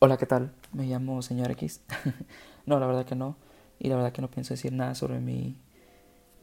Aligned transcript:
Hola, 0.00 0.16
¿qué 0.16 0.26
tal? 0.26 0.52
Me 0.72 0.86
llamo 0.86 1.22
señor 1.22 1.50
X. 1.50 1.80
no, 2.66 2.78
la 2.78 2.86
verdad 2.86 3.04
que 3.04 3.16
no. 3.16 3.34
Y 3.80 3.88
la 3.88 3.96
verdad 3.96 4.12
que 4.12 4.22
no 4.22 4.30
pienso 4.30 4.54
decir 4.54 4.72
nada 4.72 4.94
sobre 4.94 5.18
mi, 5.18 5.56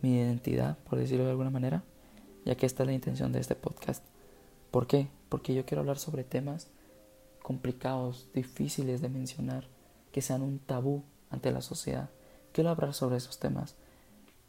mi 0.01 0.17
identidad, 0.17 0.77
por 0.79 0.99
decirlo 0.99 1.23
de 1.23 1.31
alguna 1.31 1.51
manera, 1.51 1.81
ya 2.43 2.55
que 2.55 2.65
esta 2.65 2.83
es 2.83 2.87
la 2.87 2.93
intención 2.93 3.31
de 3.31 3.39
este 3.39 3.55
podcast. 3.55 4.03
¿Por 4.71 4.87
qué? 4.87 5.07
Porque 5.29 5.53
yo 5.53 5.65
quiero 5.65 5.79
hablar 5.79 5.99
sobre 5.99 6.25
temas 6.25 6.67
complicados, 7.41 8.27
difíciles 8.33 8.99
de 8.99 9.07
mencionar, 9.07 9.69
que 10.11 10.21
sean 10.21 10.41
un 10.41 10.59
tabú 10.59 11.03
ante 11.29 11.49
la 11.53 11.61
sociedad. 11.61 12.09
Quiero 12.51 12.71
hablar 12.71 12.93
sobre 12.93 13.15
esos 13.15 13.39
temas 13.39 13.75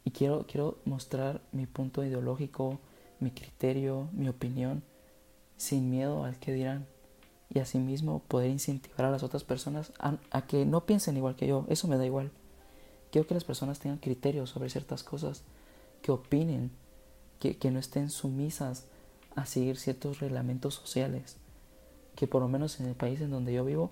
y 0.03 0.11
quiero, 0.11 0.45
quiero 0.47 0.79
mostrar 0.83 1.39
mi 1.53 1.65
punto 1.65 2.03
ideológico, 2.03 2.81
mi 3.21 3.31
criterio, 3.31 4.09
mi 4.11 4.27
opinión, 4.27 4.83
sin 5.55 5.89
miedo 5.89 6.25
al 6.25 6.39
que 6.39 6.51
dirán 6.51 6.87
y 7.53 7.59
asimismo 7.59 8.19
poder 8.27 8.49
incentivar 8.49 9.05
a 9.05 9.11
las 9.11 9.23
otras 9.23 9.43
personas 9.43 9.91
a, 9.99 10.41
que 10.47 10.65
no 10.65 10.85
piensen 10.85 11.17
igual 11.17 11.35
que 11.35 11.47
yo. 11.47 11.65
Eso 11.69 11.87
me 11.87 11.97
da 11.97 12.05
igual. 12.05 12.31
Quiero 13.11 13.27
que 13.27 13.33
las 13.33 13.45
personas 13.45 13.79
tengan 13.79 13.99
criterios 13.99 14.49
sobre 14.49 14.69
ciertas 14.69 15.03
cosas, 15.03 15.43
que 16.01 16.11
opinen, 16.11 16.71
que, 17.39 17.57
que 17.57 17.71
no 17.71 17.79
estén 17.79 18.09
sumisas 18.09 18.85
a 19.35 19.45
seguir 19.45 19.77
ciertos 19.77 20.19
reglamentos 20.19 20.75
sociales, 20.75 21.37
que 22.15 22.27
por 22.27 22.41
lo 22.41 22.47
menos 22.47 22.79
en 22.79 22.87
el 22.87 22.95
país 22.95 23.21
en 23.21 23.31
donde 23.31 23.53
yo 23.53 23.63
vivo 23.63 23.91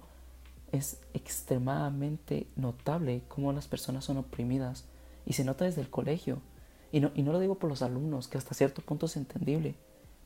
es 0.71 0.99
extremadamente 1.13 2.48
notable 2.55 3.21
cómo 3.27 3.53
las 3.53 3.67
personas 3.67 4.03
son 4.03 4.17
oprimidas 4.17 4.85
y 5.26 5.34
se 5.34 5.45
nota 5.45 5.65
desde 5.65 5.81
el 5.81 5.90
colegio. 5.90 6.41
Y 6.91 6.99
no, 6.99 7.12
y 7.15 7.23
no 7.23 7.31
lo 7.31 7.40
digo 7.40 7.55
por 7.55 7.70
los 7.70 7.81
alumnos, 7.81 8.27
que 8.27 8.37
hasta 8.37 8.53
cierto 8.53 8.81
punto 8.81 9.05
es 9.05 9.17
entendible, 9.17 9.76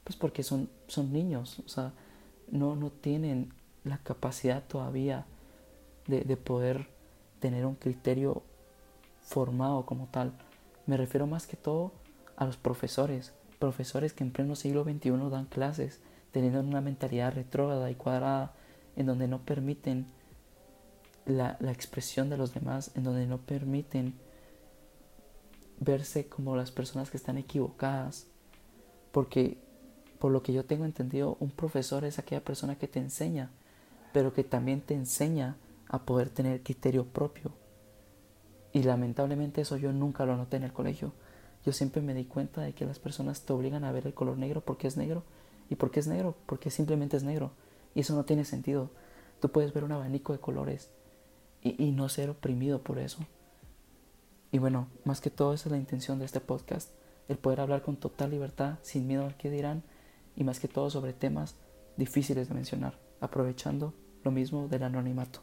pues 0.04 0.16
porque 0.16 0.44
son, 0.44 0.70
son 0.88 1.12
niños, 1.12 1.60
o 1.66 1.70
sea, 1.70 1.94
no, 2.52 2.76
no 2.76 2.92
tienen 2.92 3.54
la 3.84 3.98
capacidad 4.00 4.64
todavía 4.64 5.26
de, 6.08 6.22
de 6.22 6.38
poder 6.38 6.88
tener 7.40 7.66
un 7.66 7.76
criterio 7.76 8.44
formado 9.22 9.86
como 9.86 10.08
tal. 10.08 10.34
Me 10.86 10.98
refiero 10.98 11.28
más 11.28 11.48
que 11.48 11.58
todo 11.58 11.92
a 12.36 12.46
los 12.46 12.58
profesores, 12.58 13.34
profesores 13.60 14.14
que 14.14 14.24
en 14.24 14.32
pleno 14.32 14.56
siglo 14.56 14.84
XXI 14.84 15.12
dan 15.30 15.46
clases 15.46 16.00
teniendo 16.32 16.60
una 16.62 16.82
mentalidad 16.82 17.34
retrógrada 17.34 17.90
y 17.90 17.96
cuadrada, 17.96 18.54
en 18.96 19.06
donde 19.06 19.28
no 19.28 19.40
permiten 19.40 20.08
la, 21.26 21.58
la, 21.60 21.72
expresión 21.72 22.30
de 22.30 22.38
los 22.38 22.54
demás, 22.54 22.92
en 22.96 23.04
donde 23.04 23.26
no 23.26 23.38
permiten 23.38 24.14
verse 25.80 26.28
como 26.28 26.56
las 26.56 26.72
personas 26.72 27.10
que 27.10 27.18
están 27.18 27.38
equivocadas, 27.38 28.28
porque 29.12 29.58
por 30.20 30.32
lo 30.32 30.44
que 30.44 30.54
yo 30.54 30.66
tengo 30.66 30.86
entendido, 30.86 31.38
un 31.40 31.50
profesor 31.50 32.04
es 32.04 32.20
aquella 32.20 32.44
persona 32.44 32.78
que 32.78 32.88
te 32.88 33.00
enseña, 33.00 33.52
pero 34.12 34.34
que 34.34 34.44
también 34.44 34.82
te 34.82 34.94
enseña 34.94 35.56
a 35.88 36.04
poder 36.04 36.30
tener 36.30 36.62
criterio 36.62 37.06
propio. 37.06 37.52
Y 38.74 38.84
lamentablemente 38.84 39.62
eso 39.62 39.78
yo 39.78 39.92
nunca 39.94 40.26
lo 40.26 40.36
noté 40.36 40.58
en 40.58 40.64
el 40.64 40.74
colegio. 40.74 41.14
Yo 41.66 41.72
siempre 41.74 42.02
me 42.02 42.14
di 42.14 42.26
cuenta 42.26 42.62
de 42.62 42.74
que 42.74 42.86
las 42.86 43.00
personas 43.00 43.42
te 43.42 43.54
obligan 43.54 43.84
a 43.84 43.92
ver 43.92 44.06
el 44.06 44.14
color 44.14 44.38
negro 44.38 44.62
porque 44.62 44.88
es 44.88 44.98
negro. 44.98 45.24
¿Y 45.70 45.76
por 45.76 45.90
qué 45.90 46.02
es 46.02 46.08
negro? 46.08 46.36
Porque 46.46 46.70
simplemente 46.70 47.18
es 47.18 47.24
negro. 47.24 47.52
Y 47.96 48.02
eso 48.02 48.14
no 48.14 48.26
tiene 48.26 48.46
sentido. 48.46 48.92
Tú 49.40 49.50
puedes 49.50 49.74
ver 49.74 49.84
un 49.84 49.92
abanico 49.94 50.34
de 50.34 50.40
colores 50.40 50.90
y, 51.64 51.82
y 51.84 51.92
no 51.92 52.10
ser 52.10 52.30
oprimido 52.30 52.84
por 52.84 53.00
eso. 53.00 53.20
Y 54.52 54.58
bueno, 54.58 54.88
más 55.06 55.22
que 55.22 55.30
todo 55.30 55.54
esa 55.54 55.70
es 55.70 55.72
la 55.72 55.78
intención 55.78 56.20
de 56.20 56.26
este 56.26 56.40
podcast. 56.40 56.92
El 57.28 57.38
poder 57.38 57.62
hablar 57.62 57.84
con 57.84 57.96
total 57.96 58.32
libertad, 58.32 58.80
sin 58.82 59.08
miedo 59.08 59.26
al 59.26 59.38
que 59.38 59.50
dirán 59.50 59.84
y 60.40 60.46
más 60.46 60.60
que 60.60 60.70
todo 60.70 60.90
sobre 60.90 61.14
temas 61.14 61.58
difíciles 61.98 62.48
de 62.48 62.56
mencionar, 62.56 62.98
aprovechando 63.20 63.94
lo 64.24 64.32
mismo 64.32 64.70
del 64.70 64.84
anonimato. 64.84 65.42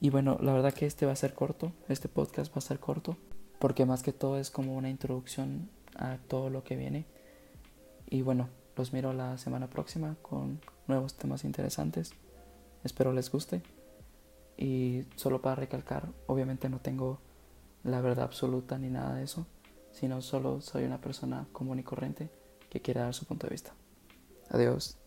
Y 0.00 0.10
bueno, 0.10 0.38
la 0.40 0.52
verdad 0.52 0.74
que 0.74 0.84
este 0.84 1.06
va 1.06 1.12
a 1.12 1.16
ser 1.16 1.32
corto, 1.34 1.72
este 1.88 2.08
podcast 2.08 2.52
va 2.52 2.58
a 2.58 2.60
ser 2.60 2.78
corto, 2.78 3.16
porque 3.58 3.86
más 3.86 4.02
que 4.02 4.12
todo 4.12 4.38
es 4.38 4.50
como 4.50 4.76
una 4.76 4.90
introducción 4.90 5.70
a 5.96 6.18
todo 6.28 6.50
lo 6.50 6.62
que 6.62 6.76
viene. 6.76 7.06
Y 8.10 8.20
bueno, 8.20 8.50
los 8.76 8.92
miro 8.92 9.14
la 9.14 9.38
semana 9.38 9.70
próxima 9.70 10.14
con 10.20 10.60
nuevos 10.86 11.14
temas 11.14 11.44
interesantes. 11.44 12.12
Espero 12.84 13.14
les 13.14 13.30
guste. 13.32 13.62
Y 14.58 15.04
solo 15.16 15.40
para 15.40 15.54
recalcar, 15.54 16.10
obviamente 16.26 16.68
no 16.68 16.80
tengo 16.80 17.18
la 17.82 18.02
verdad 18.02 18.24
absoluta 18.24 18.76
ni 18.76 18.90
nada 18.90 19.14
de 19.14 19.22
eso, 19.22 19.46
sino 19.90 20.20
solo 20.20 20.60
soy 20.60 20.84
una 20.84 21.00
persona 21.00 21.46
común 21.52 21.78
y 21.78 21.82
corriente 21.82 22.28
que 22.70 22.80
quiera 22.80 23.02
dar 23.02 23.14
su 23.14 23.26
punto 23.26 23.46
de 23.46 23.50
vista. 23.50 23.72
Adiós. 24.48 24.99